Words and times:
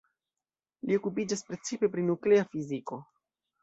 Li 0.87 0.97
okupiĝas 1.01 1.47
precipe 1.51 1.93
pri 1.95 2.09
nuklea 2.11 2.51
fiziko. 2.53 3.05